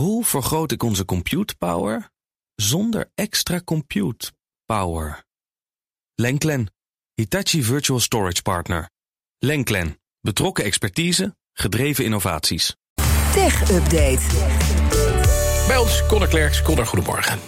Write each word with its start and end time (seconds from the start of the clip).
Hoe 0.00 0.24
vergroot 0.24 0.72
ik 0.72 0.82
onze 0.82 1.04
compute 1.04 1.56
power 1.56 2.10
zonder 2.54 3.10
extra 3.14 3.60
compute 3.64 4.32
power? 4.64 5.24
Lenklen, 6.14 6.72
Hitachi 7.14 7.62
Virtual 7.62 8.00
Storage 8.00 8.42
Partner. 8.42 8.90
Lenklen, 9.38 10.00
betrokken 10.20 10.64
expertise, 10.64 11.36
gedreven 11.52 12.04
innovaties. 12.04 12.76
Tech 13.32 13.70
Update. 13.70 14.20
Bij 15.66 15.76
ons 15.76 16.06
Conor 16.06 16.28
Klerks. 16.28 16.62
Conor, 16.62 16.86
goedemorgen. 16.86 17.38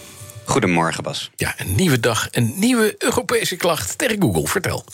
Goedemorgen, 0.44 1.02
Bas. 1.02 1.30
Ja, 1.36 1.60
een 1.60 1.74
nieuwe 1.74 2.00
dag, 2.00 2.28
een 2.30 2.52
nieuwe 2.56 2.94
Europese 2.98 3.56
klacht 3.56 3.98
tegen 3.98 4.22
Google. 4.22 4.48
Vertel. 4.48 4.84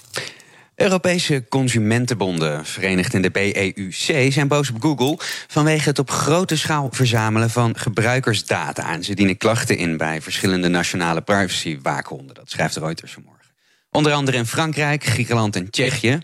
Europese 0.79 1.45
consumentenbonden, 1.49 2.65
verenigd 2.65 3.15
in 3.15 3.23
de 3.23 3.31
BEUC, 3.31 4.33
zijn 4.33 4.49
boos 4.49 4.71
op 4.71 4.83
Google 4.83 5.17
vanwege 5.47 5.89
het 5.89 5.99
op 5.99 6.11
grote 6.11 6.57
schaal 6.57 6.89
verzamelen 6.93 7.51
van 7.51 7.79
gebruikersdata. 7.79 8.93
En 8.93 9.05
ze 9.05 9.15
dienen 9.15 9.37
klachten 9.37 9.77
in 9.77 9.97
bij 9.97 10.23
verschillende 10.23 10.69
nationale 10.69 11.21
privacywaakhonderen. 11.21 12.35
Dat 12.35 12.51
schrijft 12.51 12.77
Reuters 12.77 13.13
vanmorgen. 13.13 13.47
Onder 13.91 14.13
andere 14.13 14.37
in 14.37 14.47
Frankrijk, 14.47 15.05
Griekenland 15.05 15.57
en 15.57 15.71
Tsjechië. 15.71 16.19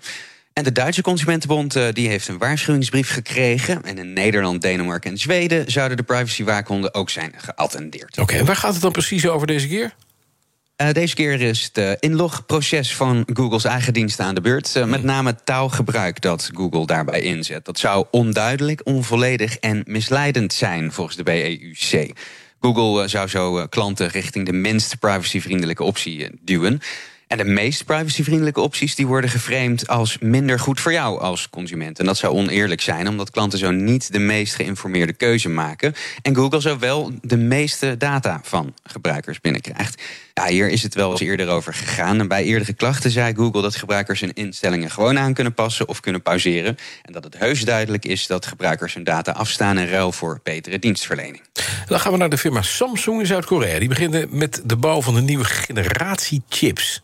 En 0.52 0.64
de 0.64 0.72
Duitse 0.72 1.02
Consumentenbond 1.02 1.76
uh, 1.76 1.86
die 1.92 2.08
heeft 2.08 2.28
een 2.28 2.38
waarschuwingsbrief 2.38 3.10
gekregen. 3.10 3.82
En 3.82 3.98
in 3.98 4.12
Nederland, 4.12 4.62
Denemarken 4.62 5.10
en 5.10 5.18
Zweden 5.18 5.70
zouden 5.70 5.96
de 5.96 6.02
privacywaakhonderen 6.02 6.94
ook 6.94 7.10
zijn 7.10 7.32
geattendeerd. 7.36 8.18
Oké, 8.18 8.44
waar 8.44 8.56
gaat 8.56 8.72
het 8.72 8.82
dan 8.82 8.92
precies 8.92 9.28
over 9.28 9.46
deze 9.46 9.68
keer? 9.68 9.94
Uh, 10.82 10.92
deze 10.92 11.14
keer 11.14 11.40
is 11.40 11.70
het 11.72 12.00
inlogproces 12.00 12.96
van 12.96 13.26
Google's 13.32 13.64
eigen 13.64 13.92
diensten 13.92 14.24
aan 14.24 14.34
de 14.34 14.40
beurt. 14.40 14.74
Uh, 14.76 14.84
met 14.84 15.02
name 15.02 15.36
taalgebruik 15.44 16.20
dat 16.20 16.50
Google 16.54 16.86
daarbij 16.86 17.20
inzet. 17.20 17.64
Dat 17.64 17.78
zou 17.78 18.06
onduidelijk, 18.10 18.80
onvolledig 18.84 19.56
en 19.56 19.82
misleidend 19.86 20.52
zijn 20.52 20.92
volgens 20.92 21.16
de 21.16 21.22
BEUC. 21.22 22.12
Google 22.60 23.08
zou 23.08 23.28
zo 23.28 23.66
klanten 23.66 24.08
richting 24.08 24.46
de 24.46 24.52
minst 24.52 24.98
privacyvriendelijke 24.98 25.82
optie 25.82 26.30
duwen. 26.40 26.80
En 27.28 27.36
de 27.36 27.44
meest 27.44 27.84
privacyvriendelijke 27.84 28.60
opties 28.60 28.94
die 28.94 29.06
worden 29.06 29.30
geframed 29.30 29.88
als 29.88 30.18
minder 30.18 30.58
goed 30.58 30.80
voor 30.80 30.92
jou 30.92 31.20
als 31.20 31.50
consument. 31.50 31.98
En 31.98 32.06
dat 32.06 32.16
zou 32.16 32.34
oneerlijk 32.34 32.80
zijn, 32.80 33.08
omdat 33.08 33.30
klanten 33.30 33.58
zo 33.58 33.70
niet 33.70 34.12
de 34.12 34.18
meest 34.18 34.54
geïnformeerde 34.54 35.12
keuze 35.12 35.48
maken. 35.48 35.94
En 36.22 36.34
Google 36.34 36.60
zo 36.60 36.78
wel 36.78 37.12
de 37.22 37.36
meeste 37.36 37.96
data 37.96 38.40
van 38.42 38.74
gebruikers 38.82 39.40
binnenkrijgt. 39.40 40.02
Ja, 40.34 40.46
hier 40.46 40.68
is 40.68 40.82
het 40.82 40.94
wel 40.94 41.10
eens 41.10 41.20
eerder 41.20 41.48
over 41.48 41.74
gegaan. 41.74 42.20
En 42.20 42.28
bij 42.28 42.44
eerdere 42.44 42.72
klachten 42.72 43.10
zei 43.10 43.34
Google 43.34 43.62
dat 43.62 43.76
gebruikers 43.76 44.20
hun 44.20 44.32
instellingen 44.32 44.90
gewoon 44.90 45.18
aan 45.18 45.34
kunnen 45.34 45.54
passen 45.54 45.88
of 45.88 46.00
kunnen 46.00 46.22
pauzeren. 46.22 46.76
En 47.02 47.12
dat 47.12 47.24
het 47.24 47.38
heus 47.38 47.64
duidelijk 47.64 48.04
is 48.04 48.26
dat 48.26 48.46
gebruikers 48.46 48.94
hun 48.94 49.04
data 49.04 49.32
afstaan 49.32 49.78
in 49.78 49.88
ruil 49.88 50.12
voor 50.12 50.40
betere 50.42 50.78
dienstverlening. 50.78 51.42
Dan 51.86 52.00
gaan 52.00 52.12
we 52.12 52.18
naar 52.18 52.28
de 52.28 52.38
firma 52.38 52.62
Samsung 52.62 53.20
in 53.20 53.26
Zuid-Korea. 53.26 53.78
Die 53.78 53.88
beginnen 53.88 54.28
met 54.30 54.62
de 54.64 54.76
bouw 54.76 55.02
van 55.02 55.16
een 55.16 55.24
nieuwe 55.24 55.44
generatie 55.44 56.42
chips. 56.48 57.02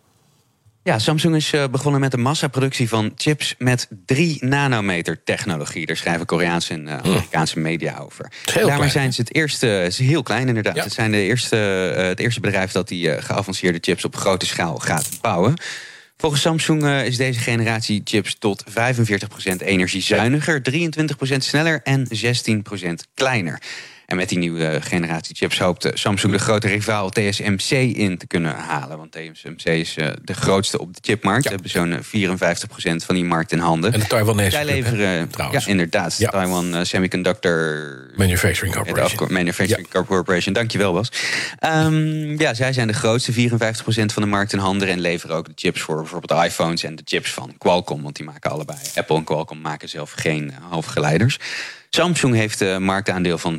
Ja, 0.83 0.99
Samsung 0.99 1.35
is 1.35 1.55
begonnen 1.71 2.01
met 2.01 2.11
de 2.11 2.17
massaproductie 2.17 2.89
van 2.89 3.13
chips 3.17 3.55
met 3.59 3.89
3 4.07 4.45
nanometer 4.45 5.23
technologie. 5.25 5.87
Daar 5.87 5.97
schrijven 5.97 6.27
Koreaanse 6.27 6.73
en 6.73 6.87
uh, 6.87 6.97
Amerikaanse 6.97 7.59
media 7.59 7.99
over. 7.99 8.33
Daarmee 8.45 8.75
klein, 8.75 8.91
zijn 8.91 9.13
ze 9.13 9.21
het 9.21 9.35
eerste, 9.35 9.67
het 9.67 9.93
is 9.93 9.99
heel 9.99 10.23
klein 10.23 10.49
inderdaad. 10.49 10.75
Ja. 10.75 10.83
Het 10.83 10.93
zijn 10.93 11.11
de 11.11 11.23
eerste, 11.23 11.93
uh, 11.97 12.03
het 12.03 12.19
eerste 12.19 12.41
bedrijf 12.41 12.73
dat 12.73 12.89
die 12.89 13.23
geavanceerde 13.23 13.79
chips 13.81 14.05
op 14.05 14.17
grote 14.17 14.47
schaal 14.47 14.79
gaat 14.79 15.09
bouwen. 15.21 15.55
Volgens 16.17 16.41
Samsung 16.43 16.87
is 16.87 17.17
deze 17.17 17.41
generatie 17.41 18.01
chips 18.05 18.37
tot 18.39 18.65
45% 18.69 18.73
energiezuiniger, 19.59 20.63
23% 20.71 21.37
sneller 21.37 21.81
en 21.83 22.09
16% 22.09 22.93
kleiner. 23.15 23.63
En 24.11 24.17
met 24.17 24.29
die 24.29 24.39
nieuwe 24.39 24.79
generatie 24.83 25.37
chips 25.37 25.59
hoopt 25.59 25.91
Samsung 25.95 26.33
de 26.33 26.39
grote 26.39 26.69
rivaal 26.69 27.11
TSMC 27.11 27.71
in 27.97 28.19
te 28.19 28.27
kunnen 28.27 28.55
halen. 28.55 28.99
Want 28.99 29.13
TSMC 29.13 29.65
is 29.65 29.95
de 30.23 30.35
grootste 30.35 30.79
op 30.79 30.95
de 30.95 31.01
chipmarkt. 31.03 31.43
Ze 31.43 31.49
hebben 31.49 31.71
zo'n 31.71 31.99
54% 32.03 33.05
van 33.05 33.15
die 33.15 33.25
markt 33.25 33.53
in 33.53 33.59
handen. 33.59 33.93
En 33.93 34.01
de 34.01 34.07
Taiwanese 34.07 34.51
Zij 34.51 34.65
leveren, 34.65 35.31
ja, 35.53 35.67
inderdaad, 35.67 36.17
ja. 36.19 36.31
Taiwan 36.31 36.87
Semiconductor 36.87 38.11
Manufacturing 38.17 38.75
Corporation. 38.75 39.33
Manufacturing 39.33 39.89
ja. 39.93 40.03
Corporation, 40.03 40.55
dankjewel 40.55 40.93
Bas. 40.93 41.13
Um, 41.65 42.39
ja, 42.39 42.55
zij 42.55 42.73
zijn 42.73 42.87
de 42.87 42.95
grootste, 42.95 43.33
54% 43.33 43.37
van 44.13 44.23
de 44.23 44.27
markt 44.27 44.53
in 44.53 44.59
handen. 44.59 44.89
En 44.89 45.01
leveren 45.01 45.37
ook 45.37 45.47
de 45.47 45.53
chips 45.55 45.81
voor 45.81 45.97
bijvoorbeeld 45.97 46.45
iPhones 46.45 46.83
en 46.83 46.97
de 46.97 47.03
chips 47.05 47.33
van 47.33 47.55
Qualcomm. 47.59 48.03
Want 48.03 48.17
die 48.17 48.25
maken 48.25 48.51
allebei. 48.51 48.79
Apple 48.95 49.17
en 49.17 49.25
Qualcomm 49.25 49.61
maken 49.61 49.89
zelf 49.89 50.13
geen 50.13 50.53
halfgeleiders. 50.69 51.39
Samsung 51.93 52.35
heeft 52.35 52.61
een 52.61 52.83
marktaandeel 52.83 53.39
van 53.39 53.55
16%, 53.55 53.57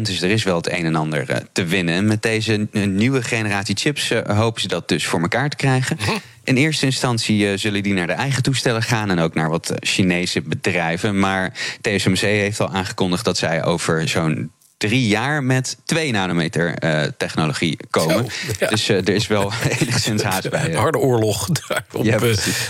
dus 0.00 0.22
er 0.22 0.30
is 0.30 0.42
wel 0.42 0.56
het 0.56 0.70
een 0.72 0.84
en 0.84 0.94
ander 0.94 1.46
te 1.52 1.64
winnen. 1.64 2.06
Met 2.06 2.22
deze 2.22 2.68
nieuwe 2.72 3.22
generatie 3.22 3.76
chips 3.76 4.12
hopen 4.26 4.60
ze 4.60 4.68
dat 4.68 4.88
dus 4.88 5.06
voor 5.06 5.20
elkaar 5.20 5.48
te 5.48 5.56
krijgen. 5.56 5.98
In 6.44 6.56
eerste 6.56 6.86
instantie 6.86 7.56
zullen 7.56 7.82
die 7.82 7.94
naar 7.94 8.06
de 8.06 8.12
eigen 8.12 8.42
toestellen 8.42 8.82
gaan 8.82 9.10
en 9.10 9.18
ook 9.18 9.34
naar 9.34 9.48
wat 9.48 9.72
Chinese 9.80 10.42
bedrijven. 10.42 11.18
Maar 11.18 11.52
TSMC 11.80 12.18
heeft 12.18 12.60
al 12.60 12.70
aangekondigd 12.70 13.24
dat 13.24 13.38
zij 13.38 13.64
over 13.64 14.08
zo'n 14.08 14.50
drie 14.78 15.08
jaar 15.08 15.42
met 15.42 15.76
2 15.84 16.12
nanometer 16.12 16.84
uh, 16.84 17.02
technologie 17.16 17.78
komen. 17.90 18.24
Zo, 18.30 18.52
ja. 18.58 18.68
Dus 18.68 18.88
uh, 18.88 18.96
er 18.96 19.08
is 19.08 19.26
wel 19.26 19.52
enigszins 19.78 20.22
haast 20.22 20.50
bij. 20.50 20.64
Een 20.64 20.76
harde 20.76 20.98
oorlog 20.98 21.46
daar 21.68 21.84
op 21.92 22.04
ja, 22.04 22.18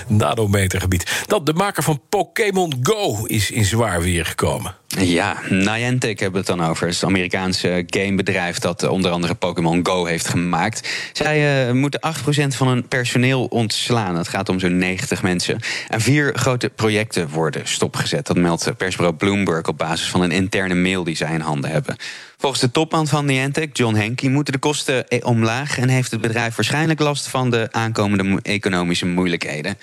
nanometergebied. 0.06 1.22
Dat 1.26 1.46
de 1.46 1.52
maker 1.52 1.82
van 1.82 2.00
Pokémon 2.08 2.72
Go 2.82 3.24
is 3.24 3.50
in 3.50 3.64
zwaar 3.64 4.00
weer 4.00 4.26
gekomen. 4.26 4.74
Ja, 4.96 5.36
Niantic 5.48 6.20
hebben 6.20 6.44
we 6.44 6.50
het 6.50 6.58
dan 6.58 6.68
over. 6.68 6.86
Het 6.86 6.94
is 6.94 7.04
Amerikaanse 7.04 7.84
gamebedrijf 7.86 8.58
dat 8.58 8.88
onder 8.88 9.10
andere 9.10 9.34
Pokémon 9.34 9.86
Go 9.86 10.04
heeft 10.04 10.28
gemaakt. 10.28 10.88
Zij 11.12 11.72
moeten 11.72 12.00
8% 12.00 12.56
van 12.56 12.68
hun 12.68 12.88
personeel 12.88 13.44
ontslaan. 13.44 14.16
Het 14.16 14.28
gaat 14.28 14.48
om 14.48 14.58
zo'n 14.58 14.78
90 14.78 15.22
mensen. 15.22 15.60
En 15.88 16.00
vier 16.00 16.34
grote 16.34 16.68
projecten 16.68 17.28
worden 17.28 17.68
stopgezet. 17.68 18.26
Dat 18.26 18.36
meldt 18.36 18.76
persbureau 18.76 19.16
Bloomberg 19.16 19.66
op 19.66 19.78
basis 19.78 20.08
van 20.08 20.20
een 20.20 20.30
interne 20.30 20.74
mail 20.74 21.04
die 21.04 21.16
zij 21.16 21.34
in 21.34 21.40
handen 21.40 21.70
hebben. 21.70 21.96
Volgens 22.36 22.60
de 22.60 22.70
topman 22.70 23.06
van 23.06 23.24
Niantic, 23.24 23.76
John 23.76 23.94
Henke, 23.94 24.28
moeten 24.28 24.52
de 24.52 24.58
kosten 24.58 25.24
omlaag 25.24 25.78
en 25.78 25.88
heeft 25.88 26.10
het 26.10 26.20
bedrijf 26.20 26.56
waarschijnlijk 26.56 27.00
last 27.00 27.28
van 27.28 27.50
de 27.50 27.68
aankomende 27.70 28.40
economische 28.42 29.06
moeilijkheden. 29.06 29.78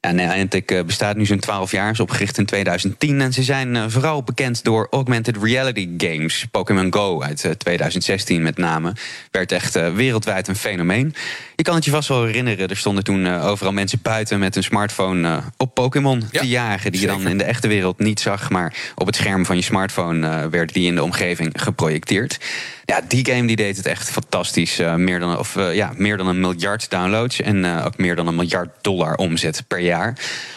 Ja, 0.00 0.10
Niantic 0.10 0.86
bestaat 0.86 1.16
nu 1.16 1.26
zo'n 1.26 1.38
12 1.38 1.70
jaar, 1.70 1.90
is 1.90 2.00
opgericht 2.00 2.38
in 2.38 2.46
2010. 2.46 3.20
En 3.20 3.32
ze 3.32 3.42
zijn 3.42 3.90
vooral 3.90 4.22
bekend 4.22 4.64
door 4.64 4.86
augmented 4.90 5.36
reality 5.42 5.88
games. 5.96 6.46
Pokémon 6.50 6.92
Go 6.92 7.22
uit 7.22 7.54
2016 7.58 8.42
met 8.42 8.56
name. 8.56 8.92
Werd 9.30 9.52
echt 9.52 9.74
wereldwijd 9.94 10.48
een 10.48 10.56
fenomeen. 10.56 11.14
Je 11.56 11.62
kan 11.62 11.74
het 11.74 11.84
je 11.84 11.90
vast 11.90 12.08
wel 12.08 12.24
herinneren, 12.24 12.68
er 12.68 12.76
stonden 12.76 13.04
toen 13.04 13.26
overal 13.40 13.72
mensen 13.72 13.98
buiten 14.02 14.38
met 14.38 14.56
een 14.56 14.62
smartphone 14.62 15.42
op 15.56 15.74
Pokémon 15.74 16.24
ja, 16.30 16.40
te 16.40 16.48
jagen. 16.48 16.92
Die 16.92 17.00
je 17.00 17.06
dan 17.06 17.28
in 17.28 17.38
de 17.38 17.44
echte 17.44 17.68
wereld 17.68 17.98
niet 17.98 18.20
zag, 18.20 18.50
maar 18.50 18.74
op 18.94 19.06
het 19.06 19.16
scherm 19.16 19.46
van 19.46 19.56
je 19.56 19.62
smartphone 19.62 20.48
werden 20.48 20.74
die 20.74 20.86
in 20.86 20.94
de 20.94 21.02
omgeving 21.02 21.52
geprojecteerd. 21.54 22.38
Ja, 22.84 23.00
die 23.08 23.26
game 23.26 23.46
die 23.46 23.56
deed 23.56 23.76
het 23.76 23.86
echt 23.86 24.10
fantastisch. 24.10 24.82
Meer, 24.96 25.20
dan, 25.20 25.38
of, 25.38 25.54
ja, 25.72 25.92
meer 25.96 26.16
dan 26.16 26.26
een 26.26 26.40
miljard 26.40 26.90
downloads 26.90 27.40
en 27.40 27.82
ook 27.84 27.96
meer 27.96 28.16
dan 28.16 28.26
een 28.26 28.34
miljard 28.34 28.70
dollar 28.80 29.14
omzet 29.14 29.64
per 29.66 29.78
jaar. 29.78 29.87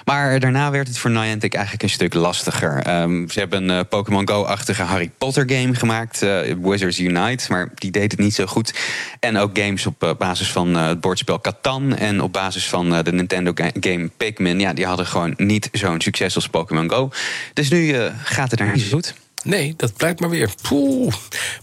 Maar 0.06 0.40
daarna 0.40 0.72
werd 0.72 0.88
het 0.88 0.98
voor 0.98 1.12
Niantic 1.12 1.54
eigenlijk 1.54 1.84
een 1.84 1.90
stuk 1.90 2.14
lastiger. 2.14 3.02
Um, 3.02 3.30
ze 3.30 3.40
hebben 3.40 3.70
een 3.70 3.88
Pokémon 3.88 4.28
Go-achtige 4.28 4.82
Harry 4.82 5.12
Potter 5.18 5.44
game 5.50 5.76
gemaakt, 5.76 6.26
Wizards 6.62 7.00
Unite, 7.00 7.46
maar 7.50 7.70
die 7.76 7.92
deed 7.92 8.12
het 8.12 8.20
niet 8.20 8.36
zo 8.36 8.46
goed. 8.46 8.74
En 9.20 9.38
ook 9.38 9.58
games 9.58 9.86
op 9.86 10.16
basis 10.18 10.52
van 10.52 10.76
het 10.76 11.02
bordspel 11.02 11.42
Catan 11.42 11.96
en 11.96 12.22
op 12.22 12.34
basis 12.34 12.70
van 12.70 13.04
de 13.04 13.12
Nintendo 13.12 13.52
game 13.80 14.10
Pikmin. 14.18 14.60
Ja, 14.60 14.74
die 14.74 14.86
hadden 14.86 15.06
gewoon 15.06 15.34
niet 15.38 15.70
zo'n 15.72 16.02
succes 16.02 16.36
als 16.36 16.48
Pokémon 16.48 16.90
Go. 16.90 17.12
Dus 17.54 17.70
nu 17.70 18.10
gaat 18.24 18.52
het 18.52 18.60
er 18.60 18.72
niet 18.74 18.84
zo 18.84 18.90
goed. 18.90 19.14
Nee, 19.44 19.74
dat 19.78 19.94
blijkt 19.94 20.20
maar 20.20 20.30
weer. 20.30 20.50
Poeh, 20.62 21.14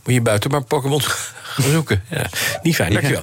moet 0.04 0.14
je 0.14 0.20
buiten 0.20 0.50
maar 0.50 0.64
Pokémon 0.64 1.03
gaan 1.42 1.71
zoeken. 1.71 2.03
Ja, 2.10 2.26
niet 2.62 2.74
fijn, 2.74 2.92
dankjewel. 2.92 3.22